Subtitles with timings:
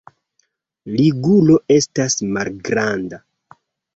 [0.93, 3.23] Ligulo estas malgranda.